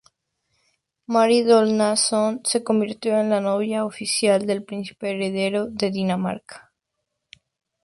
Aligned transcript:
Mary 1.05 1.43
Donaldson 1.43 2.41
se 2.43 2.63
convirtió 2.63 3.19
en 3.19 3.29
la 3.29 3.39
novia 3.39 3.85
oficial 3.85 4.47
del 4.47 4.63
príncipe 4.63 5.11
heredero 5.11 5.67
de 5.67 5.91
Dinamarca. 5.91 6.71